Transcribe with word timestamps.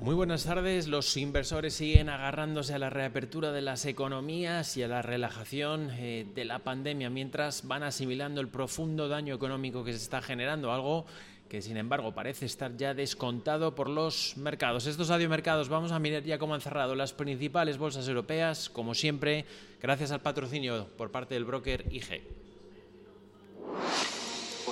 Muy 0.00 0.14
buenas 0.14 0.44
tardes. 0.44 0.86
Los 0.86 1.16
inversores 1.16 1.74
siguen 1.74 2.08
agarrándose 2.08 2.72
a 2.72 2.78
la 2.78 2.88
reapertura 2.88 3.50
de 3.50 3.62
las 3.62 3.84
economías 3.84 4.76
y 4.76 4.84
a 4.84 4.88
la 4.88 5.02
relajación 5.02 5.90
eh, 5.90 6.24
de 6.36 6.44
la 6.44 6.60
pandemia 6.60 7.10
mientras 7.10 7.66
van 7.66 7.82
asimilando 7.82 8.40
el 8.40 8.46
profundo 8.46 9.08
daño 9.08 9.34
económico 9.34 9.82
que 9.82 9.90
se 9.92 9.98
está 9.98 10.22
generando, 10.22 10.72
algo 10.72 11.04
que 11.48 11.62
sin 11.62 11.76
embargo 11.76 12.14
parece 12.14 12.46
estar 12.46 12.76
ya 12.76 12.94
descontado 12.94 13.74
por 13.74 13.90
los 13.90 14.36
mercados. 14.36 14.86
Estos 14.86 15.10
adiomercados 15.10 15.68
vamos 15.68 15.90
a 15.90 15.98
mirar 15.98 16.22
ya 16.22 16.38
cómo 16.38 16.54
han 16.54 16.60
cerrado 16.60 16.94
las 16.94 17.12
principales 17.12 17.76
bolsas 17.76 18.06
europeas, 18.06 18.70
como 18.70 18.94
siempre, 18.94 19.46
gracias 19.82 20.12
al 20.12 20.20
patrocinio 20.20 20.86
por 20.96 21.10
parte 21.10 21.34
del 21.34 21.44
broker 21.44 21.84
IG. 21.90 22.37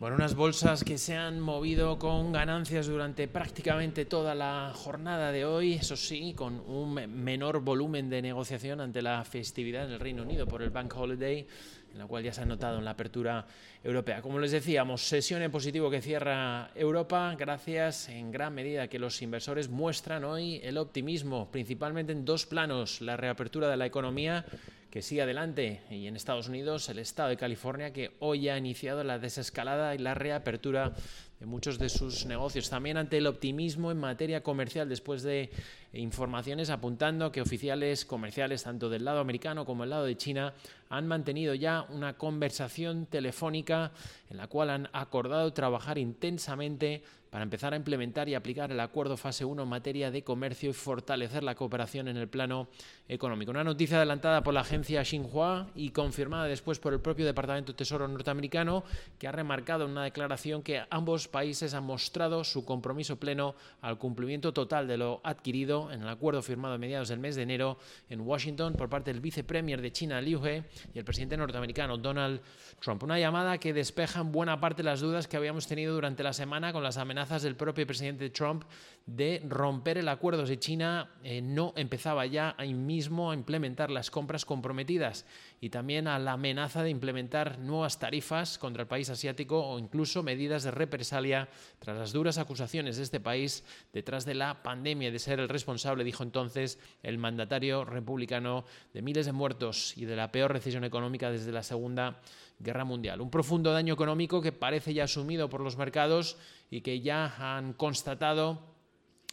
Bueno, 0.00 0.14
unas 0.14 0.36
bolsas 0.36 0.84
que 0.84 0.96
se 0.96 1.16
han 1.16 1.40
movido 1.40 1.98
con 1.98 2.30
ganancias 2.30 2.86
durante 2.86 3.26
prácticamente 3.26 4.04
toda 4.04 4.32
la 4.32 4.70
jornada 4.72 5.32
de 5.32 5.44
hoy, 5.44 5.72
eso 5.72 5.96
sí, 5.96 6.34
con 6.34 6.60
un 6.68 6.94
menor 6.94 7.58
volumen 7.62 8.08
de 8.08 8.22
negociación 8.22 8.80
ante 8.80 9.02
la 9.02 9.24
festividad 9.24 9.86
en 9.86 9.94
el 9.94 9.98
Reino 9.98 10.22
Unido 10.22 10.46
por 10.46 10.62
el 10.62 10.70
Bank 10.70 10.94
Holiday, 10.96 11.44
en 11.90 11.98
la 11.98 12.06
cual 12.06 12.22
ya 12.22 12.32
se 12.32 12.42
ha 12.42 12.44
notado 12.44 12.78
en 12.78 12.84
la 12.84 12.92
apertura 12.92 13.44
europea. 13.82 14.22
Como 14.22 14.38
les 14.38 14.52
decíamos, 14.52 15.02
sesión 15.02 15.42
en 15.42 15.50
positivo 15.50 15.90
que 15.90 16.00
cierra 16.00 16.70
Europa, 16.76 17.34
gracias 17.36 18.08
en 18.08 18.30
gran 18.30 18.54
medida 18.54 18.86
que 18.86 19.00
los 19.00 19.20
inversores 19.20 19.68
muestran 19.68 20.22
hoy 20.22 20.60
el 20.62 20.78
optimismo, 20.78 21.50
principalmente 21.50 22.12
en 22.12 22.24
dos 22.24 22.46
planos, 22.46 23.00
la 23.00 23.16
reapertura 23.16 23.68
de 23.68 23.76
la 23.76 23.86
economía 23.86 24.44
que 24.90 25.02
sigue 25.02 25.22
adelante 25.22 25.82
y 25.90 26.06
en 26.06 26.16
Estados 26.16 26.48
Unidos 26.48 26.88
el 26.88 26.98
estado 26.98 27.28
de 27.28 27.36
California 27.36 27.92
que 27.92 28.12
hoy 28.20 28.48
ha 28.48 28.56
iniciado 28.56 29.04
la 29.04 29.18
desescalada 29.18 29.94
y 29.94 29.98
la 29.98 30.14
reapertura 30.14 30.94
de 31.38 31.46
muchos 31.46 31.78
de 31.78 31.88
sus 31.88 32.24
negocios. 32.24 32.70
También 32.70 32.96
ante 32.96 33.18
el 33.18 33.26
optimismo 33.26 33.90
en 33.92 33.98
materia 33.98 34.42
comercial 34.42 34.88
después 34.88 35.22
de 35.22 35.50
informaciones 35.92 36.70
apuntando 36.70 37.30
que 37.30 37.42
oficiales 37.42 38.06
comerciales 38.06 38.62
tanto 38.62 38.88
del 38.88 39.04
lado 39.04 39.20
americano 39.20 39.66
como 39.66 39.82
del 39.82 39.90
lado 39.90 40.04
de 40.04 40.16
China 40.16 40.54
han 40.88 41.06
mantenido 41.06 41.54
ya 41.54 41.86
una 41.90 42.16
conversación 42.16 43.06
telefónica 43.06 43.92
en 44.30 44.38
la 44.38 44.48
cual 44.48 44.70
han 44.70 44.88
acordado 44.92 45.52
trabajar 45.52 45.98
intensamente 45.98 47.02
para 47.30 47.44
empezar 47.44 47.74
a 47.74 47.76
implementar 47.76 48.28
y 48.28 48.34
aplicar 48.34 48.72
el 48.72 48.80
acuerdo 48.80 49.16
fase 49.16 49.44
1 49.44 49.62
en 49.62 49.68
materia 49.68 50.10
de 50.10 50.24
comercio 50.24 50.70
y 50.70 50.72
fortalecer 50.72 51.42
la 51.42 51.54
cooperación 51.54 52.08
en 52.08 52.16
el 52.16 52.28
plano 52.28 52.68
económico. 53.08 53.50
Una 53.50 53.64
noticia 53.64 53.98
adelantada 53.98 54.42
por 54.42 54.54
la 54.54 54.60
agencia 54.60 55.04
Xinhua 55.04 55.68
y 55.74 55.90
confirmada 55.90 56.44
después 56.44 56.78
por 56.78 56.92
el 56.92 57.00
propio 57.00 57.26
Departamento 57.26 57.72
de 57.72 57.76
Tesoro 57.76 58.08
norteamericano, 58.08 58.84
que 59.18 59.28
ha 59.28 59.32
remarcado 59.32 59.84
en 59.84 59.90
una 59.90 60.04
declaración 60.04 60.62
que 60.62 60.82
ambos 60.90 61.28
países 61.28 61.74
han 61.74 61.84
mostrado 61.84 62.44
su 62.44 62.64
compromiso 62.64 63.16
pleno 63.16 63.54
al 63.82 63.98
cumplimiento 63.98 64.52
total 64.52 64.88
de 64.88 64.96
lo 64.96 65.20
adquirido 65.24 65.92
en 65.92 66.02
el 66.02 66.08
acuerdo 66.08 66.42
firmado 66.42 66.74
a 66.74 66.78
mediados 66.78 67.08
del 67.08 67.18
mes 67.18 67.36
de 67.36 67.42
enero 67.42 67.78
en 68.08 68.20
Washington 68.22 68.74
por 68.74 68.88
parte 68.88 69.12
del 69.12 69.20
vicepremier 69.20 69.82
de 69.82 69.92
China, 69.92 70.20
Liu 70.20 70.44
He, 70.44 70.64
y 70.94 70.98
el 70.98 71.04
presidente 71.04 71.36
norteamericano, 71.36 71.98
Donald 71.98 72.40
Trump. 72.80 73.02
Una 73.02 73.18
llamada 73.18 73.58
que 73.58 73.72
despeja 73.72 74.20
en 74.20 74.32
buena 74.32 74.60
parte 74.60 74.82
las 74.82 75.00
dudas 75.00 75.28
que 75.28 75.36
habíamos 75.36 75.66
tenido 75.66 75.94
durante 75.94 76.22
la 76.22 76.32
semana 76.32 76.72
con 76.72 76.82
las 76.82 76.96
amenazas 76.96 77.17
amenazas 77.18 77.42
del 77.42 77.56
propio 77.56 77.84
presidente 77.84 78.30
Trump 78.30 78.62
de 79.04 79.42
romper 79.48 79.98
el 79.98 80.08
acuerdo 80.08 80.46
si 80.46 80.56
China 80.58 81.10
eh, 81.24 81.40
no 81.40 81.72
empezaba 81.76 82.26
ya 82.26 82.54
ahí 82.58 82.74
mismo 82.74 83.30
a 83.30 83.34
implementar 83.34 83.90
las 83.90 84.10
compras 84.10 84.44
comprometidas 84.44 85.26
y 85.60 85.70
también 85.70 86.06
a 86.06 86.18
la 86.20 86.32
amenaza 86.32 86.84
de 86.84 86.90
implementar 86.90 87.58
nuevas 87.58 87.98
tarifas 87.98 88.56
contra 88.58 88.82
el 88.82 88.88
país 88.88 89.10
asiático 89.10 89.66
o 89.66 89.78
incluso 89.80 90.22
medidas 90.22 90.62
de 90.62 90.70
represalia 90.70 91.48
tras 91.80 91.98
las 91.98 92.12
duras 92.12 92.38
acusaciones 92.38 92.98
de 92.98 93.02
este 93.02 93.18
país 93.18 93.64
detrás 93.92 94.24
de 94.24 94.34
la 94.34 94.62
pandemia 94.62 95.10
de 95.10 95.18
ser 95.18 95.40
el 95.40 95.48
responsable, 95.48 96.04
dijo 96.04 96.22
entonces 96.22 96.78
el 97.02 97.18
mandatario 97.18 97.84
republicano, 97.84 98.64
de 98.94 99.02
miles 99.02 99.26
de 99.26 99.32
muertos 99.32 99.96
y 99.96 100.04
de 100.04 100.14
la 100.14 100.30
peor 100.30 100.52
recesión 100.52 100.84
económica 100.84 101.32
desde 101.32 101.50
la 101.50 101.64
Segunda 101.64 102.20
Guerra 102.60 102.84
Mundial. 102.84 103.20
Un 103.20 103.30
profundo 103.30 103.72
daño 103.72 103.94
económico 103.94 104.42
que 104.42 104.52
parece 104.52 104.92
ya 104.92 105.04
asumido 105.04 105.48
por 105.48 105.60
los 105.60 105.76
mercados 105.76 106.36
y 106.70 106.80
que 106.80 107.00
ya 107.00 107.34
han 107.38 107.72
constatado 107.72 108.68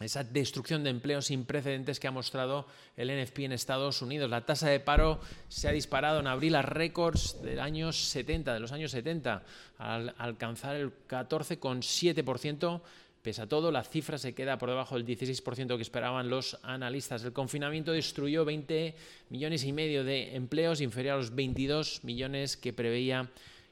esa 0.00 0.24
destrucción 0.24 0.84
de 0.84 0.90
empleos 0.90 1.26
sin 1.26 1.46
precedentes 1.46 1.98
que 1.98 2.06
ha 2.06 2.10
mostrado 2.10 2.66
el 2.96 3.08
NFP 3.08 3.40
en 3.40 3.52
Estados 3.52 4.02
Unidos. 4.02 4.28
La 4.28 4.44
tasa 4.44 4.68
de 4.68 4.78
paro 4.78 5.20
se 5.48 5.68
ha 5.68 5.72
disparado 5.72 6.20
en 6.20 6.26
abril 6.26 6.54
a 6.54 6.62
récords 6.62 7.40
del 7.42 7.60
años 7.60 7.96
70, 8.10 8.52
de 8.52 8.60
los 8.60 8.72
años 8.72 8.90
70, 8.90 9.42
al 9.78 10.14
alcanzar 10.18 10.76
el 10.76 10.92
14,7%. 11.08 12.82
Pese 13.22 13.42
a 13.42 13.48
todo, 13.48 13.72
la 13.72 13.82
cifra 13.82 14.18
se 14.18 14.34
queda 14.34 14.58
por 14.58 14.68
debajo 14.68 14.96
del 14.96 15.06
16% 15.06 15.76
que 15.76 15.82
esperaban 15.82 16.28
los 16.28 16.58
analistas. 16.62 17.24
El 17.24 17.32
confinamiento 17.32 17.92
destruyó 17.92 18.44
20 18.44 18.94
millones 19.30 19.64
y 19.64 19.72
medio 19.72 20.04
de 20.04 20.36
empleos, 20.36 20.82
inferior 20.82 21.14
a 21.14 21.18
los 21.18 21.34
22 21.34 22.04
millones 22.04 22.56
que 22.56 22.74
preveía 22.74 23.30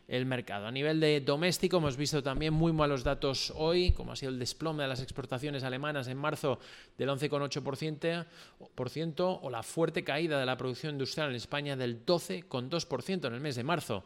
el 0.09 0.27
mercado. 0.27 0.67
A 0.67 0.71
nivel 0.71 1.01
de 1.01 1.21
doméstico 1.21 1.79
hemos 1.79 1.97
visto 1.97 2.23
también 2.23 2.53
muy 2.53 2.73
malos 2.73 3.05
datos 3.05 3.53
hoy, 3.57 3.93
como 3.93 4.13
ha 4.13 4.17
sido 4.17 4.33
el 4.33 4.39
desplome 4.39 4.83
de 4.83 4.89
las 4.89 5.01
exportaciones 5.01 5.65
alemanas 5.65 6.09
en 6.09 6.19
marzo 6.19 6.59
del 6.99 7.09
11,8% 7.09 9.39
o 9.43 9.51
la 9.51 9.63
fuerte 9.63 10.05
caída 10.05 10.39
de 10.39 10.47
la 10.47 10.57
producción 10.57 10.95
industrial 10.95 11.31
en 11.31 11.37
España 11.37 11.77
del 11.77 12.05
12,2% 12.05 13.27
en 13.27 13.35
el 13.35 13.41
mes 13.41 13.57
de 13.57 13.65
marzo 13.65 14.05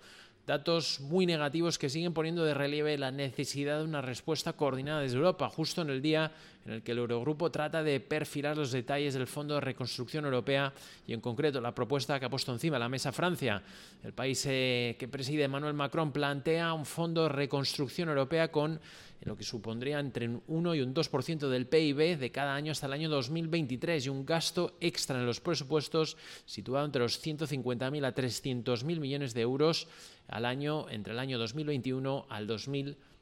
datos 0.48 1.00
muy 1.00 1.26
negativos 1.26 1.78
que 1.78 1.90
siguen 1.90 2.14
poniendo 2.14 2.42
de 2.42 2.54
relieve 2.54 2.96
la 2.96 3.10
necesidad 3.10 3.78
de 3.78 3.84
una 3.84 4.00
respuesta 4.00 4.54
coordinada 4.54 5.02
desde 5.02 5.18
Europa, 5.18 5.50
justo 5.50 5.82
en 5.82 5.90
el 5.90 6.00
día 6.00 6.32
en 6.68 6.74
el 6.74 6.82
que 6.82 6.92
el 6.92 6.98
Eurogrupo 6.98 7.50
trata 7.50 7.82
de 7.82 7.98
perfilar 7.98 8.54
los 8.54 8.72
detalles 8.72 9.14
del 9.14 9.26
Fondo 9.26 9.54
de 9.54 9.62
Reconstrucción 9.62 10.26
Europea 10.26 10.70
y 11.06 11.14
en 11.14 11.20
concreto 11.20 11.62
la 11.62 11.74
propuesta 11.74 12.20
que 12.20 12.26
ha 12.26 12.30
puesto 12.30 12.52
encima 12.52 12.78
la 12.78 12.90
mesa 12.90 13.10
Francia. 13.10 13.62
El 14.04 14.12
país 14.12 14.44
eh, 14.46 14.94
que 14.98 15.08
preside 15.08 15.44
Emmanuel 15.44 15.72
Macron 15.72 16.12
plantea 16.12 16.74
un 16.74 16.84
Fondo 16.84 17.22
de 17.22 17.30
Reconstrucción 17.30 18.10
Europea 18.10 18.52
con 18.52 18.78
lo 19.22 19.34
que 19.34 19.44
supondría 19.44 19.98
entre 19.98 20.28
un 20.28 20.42
1 20.46 20.74
y 20.74 20.82
un 20.82 20.94
2% 20.94 21.48
del 21.48 21.66
PIB 21.66 22.18
de 22.18 22.30
cada 22.30 22.54
año 22.54 22.72
hasta 22.72 22.86
el 22.86 22.92
año 22.92 23.08
2023 23.08 24.04
y 24.04 24.08
un 24.10 24.26
gasto 24.26 24.76
extra 24.80 25.18
en 25.18 25.24
los 25.24 25.40
presupuestos 25.40 26.18
situado 26.44 26.84
entre 26.84 27.00
los 27.00 27.24
150.000 27.24 28.04
a 28.04 28.14
300.000 28.14 29.00
millones 29.00 29.32
de 29.32 29.40
euros 29.40 29.88
al 30.28 30.44
año 30.44 30.86
entre 30.90 31.14
el 31.14 31.18
año 31.18 31.38
2021 31.38 32.26
al 32.28 32.46
2023. 32.46 33.17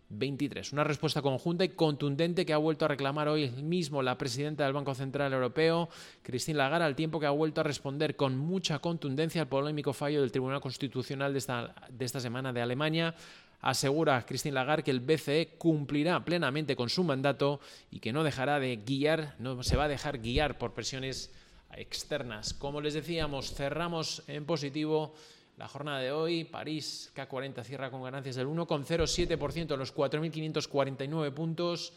Una 0.73 0.85
respuesta 0.85 1.21
conjunta 1.21 1.65
y 1.65 1.71
contundente 1.71 2.47
que 2.47 2.53
ha 2.53 2.59
vuelto 2.59 2.85
a 2.85 2.89
reclamar 2.89 3.27
hoy 3.27 3.51
mismo 3.51 4.03
la 4.03 4.17
presidenta 4.17 4.63
del 4.63 4.73
Banco 4.73 4.95
Central 4.95 5.33
Europeo, 5.33 5.89
Christine 6.23 6.59
Lagarde, 6.59 6.85
al 6.85 6.95
tiempo 6.95 7.19
que 7.19 7.27
ha 7.27 7.31
vuelto 7.31 7.61
a 7.61 7.65
responder 7.65 8.15
con 8.15 8.39
mucha 8.39 8.79
contundencia 8.79 9.43
al 9.43 9.49
polémico 9.49 9.93
fallo 9.93 10.21
del 10.21 10.31
Tribunal 10.31 10.61
Constitucional 10.61 11.33
de 11.33 11.39
esta, 11.41 11.75
de 11.91 12.05
esta 12.05 12.21
semana 12.21 12.53
de 12.53 12.63
Alemania. 12.63 13.17
Asegura 13.61 14.25
Christine 14.25 14.55
Lagarde 14.55 14.85
que 14.85 14.93
el 14.93 15.01
BCE 15.01 15.55
cumplirá 15.59 16.25
plenamente 16.25 16.77
con 16.77 16.89
su 16.89 17.03
mandato 17.03 17.59
y 17.91 17.99
que 17.99 18.13
no 18.13 18.23
dejará 18.23 18.61
de 18.61 18.77
guiar, 18.77 19.35
no 19.41 19.61
se 19.65 19.77
va 19.77 19.85
a 19.85 19.89
dejar 19.89 20.19
guiar 20.19 20.57
por 20.57 20.73
presiones 20.73 21.33
externas. 21.75 22.55
Como 22.55 22.81
les 22.81 22.95
decíamos, 22.95 23.55
cerramos 23.55 24.23
en 24.29 24.45
positivo 24.47 25.15
la 25.57 25.69
jornada 25.69 26.01
de 26.01 26.13
hoy, 26.13 26.45
París 26.45 27.11
K40 27.15 27.63
cierra 27.65 27.91
con 27.91 28.03
ganancias 28.03 28.37
del 28.37 28.47
1,07% 28.47 29.73
en 29.73 29.79
los 29.79 29.95
4.549 29.95 31.33
puntos. 31.33 31.95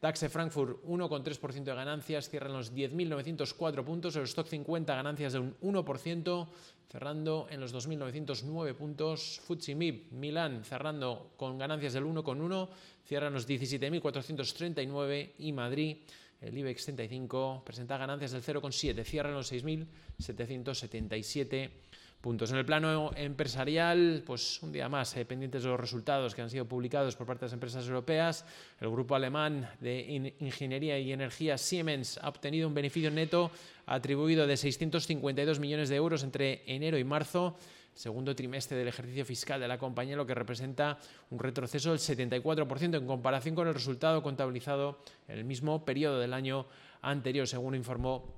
DAX 0.00 0.20
de 0.20 0.28
Frankfurt 0.30 0.82
1,3% 0.84 1.64
de 1.64 1.74
ganancias, 1.74 2.30
cierra 2.30 2.46
en 2.46 2.54
los 2.54 2.72
10.904 2.72 3.84
puntos. 3.84 4.16
El 4.16 4.22
Stock 4.22 4.46
50 4.46 4.94
ganancias 4.94 5.34
de 5.34 5.40
un 5.40 5.54
1%, 5.60 6.48
cerrando 6.88 7.46
en 7.50 7.60
los 7.60 7.74
2.909 7.74 8.74
puntos. 8.74 9.42
FTSE 9.46 9.74
Milán 9.74 10.64
cerrando 10.64 11.32
con 11.36 11.58
ganancias 11.58 11.92
del 11.92 12.04
1,1, 12.04 12.68
cierra 13.04 13.26
en 13.26 13.34
los 13.34 13.46
17.439 13.46 15.32
y 15.38 15.52
Madrid 15.52 15.98
el 16.40 16.56
IBEX 16.56 16.84
35 16.84 17.62
presenta 17.66 17.98
ganancias 17.98 18.32
del 18.32 18.42
0,7, 18.42 19.04
cierra 19.04 19.28
en 19.28 19.34
los 19.34 19.52
6.777 19.52 21.70
puntos. 22.20 22.50
En 22.50 22.58
el 22.58 22.64
plano 22.64 23.10
empresarial, 23.16 24.22
pues 24.26 24.62
un 24.62 24.72
día 24.72 24.88
más, 24.88 25.16
eh, 25.16 25.24
pendientes 25.24 25.62
de 25.62 25.68
los 25.68 25.80
resultados 25.80 26.34
que 26.34 26.42
han 26.42 26.50
sido 26.50 26.66
publicados 26.66 27.16
por 27.16 27.26
parte 27.26 27.40
de 27.40 27.46
las 27.46 27.54
empresas 27.54 27.86
europeas. 27.86 28.44
El 28.80 28.90
grupo 28.90 29.14
alemán 29.14 29.68
de 29.80 30.34
ingeniería 30.40 30.98
y 30.98 31.12
energía 31.12 31.56
Siemens 31.56 32.18
ha 32.18 32.28
obtenido 32.28 32.68
un 32.68 32.74
beneficio 32.74 33.10
neto 33.10 33.50
atribuido 33.86 34.46
de 34.46 34.56
652 34.56 35.58
millones 35.58 35.88
de 35.88 35.96
euros 35.96 36.22
entre 36.22 36.62
enero 36.66 36.98
y 36.98 37.04
marzo 37.04 37.56
segundo 37.94 38.34
trimestre 38.34 38.78
del 38.78 38.88
ejercicio 38.88 39.24
fiscal 39.24 39.60
de 39.60 39.68
la 39.68 39.76
compañía, 39.76 40.16
lo 40.16 40.26
que 40.26 40.34
representa 40.34 40.98
un 41.30 41.38
retroceso 41.38 41.90
del 41.90 41.98
74% 41.98 42.96
en 42.96 43.06
comparación 43.06 43.54
con 43.54 43.68
el 43.68 43.74
resultado 43.74 44.22
contabilizado 44.22 45.00
en 45.28 45.38
el 45.38 45.44
mismo 45.44 45.84
periodo 45.84 46.18
del 46.18 46.32
año 46.32 46.66
anterior, 47.02 47.46
según 47.46 47.74
informó 47.74 48.34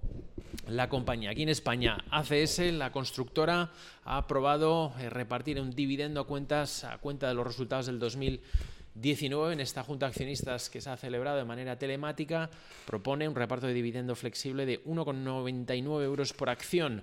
la 0.69 0.89
compañía. 0.89 1.31
Aquí 1.31 1.43
en 1.43 1.49
España, 1.49 2.05
ACS, 2.11 2.59
la 2.73 2.93
constructora, 2.93 3.71
ha 4.05 4.17
aprobado 4.17 4.93
eh, 4.99 5.11
repartir 5.11 5.61
un 5.61 5.71
dividendo 5.71 6.21
a 6.21 6.27
cuentas 6.27 6.85
a 6.85 6.99
cuenta 6.99 7.29
de 7.29 7.35
los 7.35 7.47
resultados 7.47 7.87
del 7.87 7.99
2019 7.99 9.55
en 9.55 9.61
esta 9.61 9.83
junta 9.83 10.07
de 10.07 10.11
accionistas 10.11 10.71
que 10.71 10.81
se 10.81 10.91
ha 10.91 10.97
celebrado 10.97 11.39
de 11.39 11.45
manera 11.45 11.79
telemática, 11.79 12.51
propone 12.87 13.29
un 13.29 13.35
reparto 13.35 13.67
de 13.67 13.75
dividendo 13.75 14.15
flexible 14.15 14.67
de 14.67 14.85
1,99 14.85 16.05
euros 16.05 16.33
por 16.33 16.51
acción. 16.51 17.03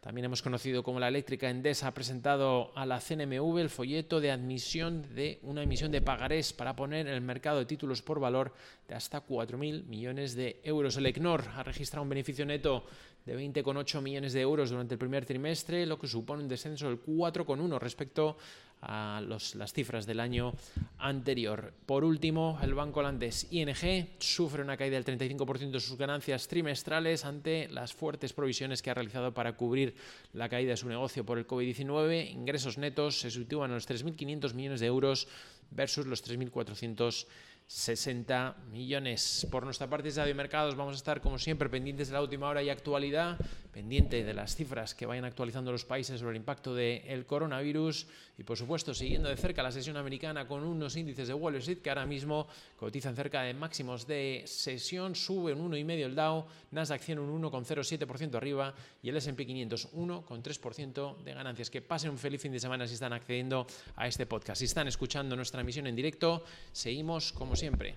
También 0.00 0.24
hemos 0.24 0.40
conocido 0.40 0.82
como 0.82 0.98
la 0.98 1.08
eléctrica 1.08 1.50
Endesa 1.50 1.88
ha 1.88 1.94
presentado 1.94 2.72
a 2.74 2.86
la 2.86 3.00
CNMV 3.00 3.58
el 3.58 3.68
folleto 3.68 4.18
de 4.18 4.30
admisión 4.30 5.14
de 5.14 5.38
una 5.42 5.62
emisión 5.62 5.92
de 5.92 6.00
pagarés 6.00 6.54
para 6.54 6.74
poner 6.74 7.06
en 7.06 7.12
el 7.12 7.20
mercado 7.20 7.58
de 7.58 7.66
títulos 7.66 8.00
por 8.00 8.18
valor 8.18 8.54
de 8.88 8.94
hasta 8.94 9.26
4.000 9.26 9.84
millones 9.84 10.34
de 10.34 10.58
euros. 10.64 10.96
El 10.96 11.04
ECNOR 11.04 11.44
ha 11.54 11.62
registrado 11.64 12.02
un 12.02 12.08
beneficio 12.08 12.46
neto 12.46 12.86
de 13.26 13.38
20,8 13.38 14.00
millones 14.00 14.32
de 14.32 14.40
euros 14.40 14.70
durante 14.70 14.94
el 14.94 14.98
primer 14.98 15.26
trimestre, 15.26 15.84
lo 15.84 15.98
que 15.98 16.06
supone 16.06 16.42
un 16.42 16.48
descenso 16.48 16.88
del 16.88 17.02
4,1 17.02 17.78
respecto 17.78 18.38
a 18.82 19.20
las 19.26 19.72
cifras 19.72 20.06
del 20.06 20.20
año 20.20 20.54
anterior. 20.98 21.72
Por 21.86 22.04
último, 22.04 22.58
el 22.62 22.74
banco 22.74 23.00
holandés 23.00 23.46
ING 23.50 24.08
sufre 24.18 24.62
una 24.62 24.76
caída 24.76 25.00
del 25.00 25.04
35% 25.04 25.70
de 25.70 25.80
sus 25.80 25.98
ganancias 25.98 26.48
trimestrales 26.48 27.24
ante 27.24 27.68
las 27.68 27.92
fuertes 27.92 28.32
provisiones 28.32 28.82
que 28.82 28.90
ha 28.90 28.94
realizado 28.94 29.34
para 29.34 29.56
cubrir 29.56 29.94
la 30.32 30.48
caída 30.48 30.70
de 30.70 30.76
su 30.76 30.88
negocio 30.88 31.24
por 31.24 31.38
el 31.38 31.46
COVID-19. 31.46 32.30
Ingresos 32.30 32.78
netos 32.78 33.20
se 33.20 33.30
sitúan 33.30 33.70
a 33.70 33.74
los 33.74 33.88
3.500 33.88 34.54
millones 34.54 34.80
de 34.80 34.86
euros 34.86 35.28
versus 35.70 36.06
los 36.06 36.24
3.400 36.24 37.26
60 37.70 38.56
millones. 38.72 39.46
Por 39.48 39.62
nuestra 39.62 39.88
parte, 39.88 40.10
de 40.10 40.34
Mercados, 40.34 40.74
vamos 40.74 40.94
a 40.94 40.96
estar 40.96 41.20
como 41.20 41.38
siempre 41.38 41.68
pendientes 41.68 42.08
de 42.08 42.14
la 42.14 42.20
última 42.20 42.48
hora 42.48 42.64
y 42.64 42.68
actualidad, 42.68 43.38
pendiente 43.70 44.24
de 44.24 44.34
las 44.34 44.56
cifras 44.56 44.92
que 44.92 45.06
vayan 45.06 45.24
actualizando 45.24 45.70
los 45.70 45.84
países 45.84 46.18
sobre 46.18 46.32
el 46.32 46.38
impacto 46.38 46.74
del 46.74 47.26
coronavirus 47.26 48.08
y, 48.38 48.42
por 48.42 48.56
supuesto, 48.56 48.92
siguiendo 48.92 49.28
de 49.28 49.36
cerca 49.36 49.62
la 49.62 49.70
sesión 49.70 49.96
americana 49.96 50.48
con 50.48 50.64
unos 50.64 50.96
índices 50.96 51.28
de 51.28 51.34
Wall 51.34 51.54
Street 51.56 51.78
que 51.78 51.90
ahora 51.90 52.06
mismo 52.06 52.48
cotizan 52.76 53.14
cerca 53.14 53.42
de 53.42 53.54
máximos 53.54 54.04
de 54.04 54.42
sesión, 54.46 55.14
sube 55.14 55.54
un 55.54 55.70
1,5 55.70 56.04
el 56.04 56.16
Dow, 56.16 56.46
Nasdaq 56.72 57.02
100 57.02 57.20
un 57.20 57.40
1,07% 57.40 58.34
arriba 58.34 58.74
y 59.00 59.10
el 59.10 59.16
S&P 59.16 59.46
500 59.46 59.92
1,3% 59.92 61.22
de 61.22 61.34
ganancias. 61.34 61.70
Que 61.70 61.82
pasen 61.82 62.10
un 62.10 62.18
feliz 62.18 62.42
fin 62.42 62.50
de 62.50 62.58
semana 62.58 62.88
si 62.88 62.94
están 62.94 63.12
accediendo 63.12 63.64
a 63.94 64.08
este 64.08 64.26
podcast. 64.26 64.58
Si 64.58 64.64
están 64.64 64.88
escuchando 64.88 65.36
nuestra 65.36 65.60
emisión 65.60 65.86
en 65.86 65.94
directo, 65.94 66.42
seguimos 66.72 67.32
como 67.32 67.59
siempre. 67.60 67.94